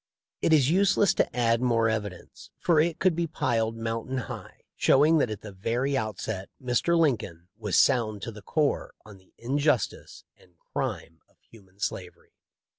It 0.41 0.51
is 0.51 0.71
useless 0.71 1.13
to 1.13 1.35
add 1.37 1.61
more 1.61 1.87
evidence— 1.87 2.49
for 2.65 2.79
it 2.79 2.97
could 2.97 3.15
be 3.15 3.27
piled 3.27 3.77
mountain 3.77 4.17
high— 4.17 4.61
showing 4.75 5.19
that 5.19 5.29
at 5.29 5.41
the 5.41 5.51
very 5.51 5.95
outset 5.95 6.49
Mr. 6.59 6.97
Lincoln 6.97 7.49
was 7.55 7.77
sound 7.77 8.23
to 8.23 8.31
the 8.31 8.41
core 8.41 8.95
on 9.05 9.17
the 9.19 9.31
injustice 9.37 10.23
and 10.35 10.55
crime 10.57 11.19
of 11.29 11.35
human 11.39 11.79
slavery. 11.79 12.33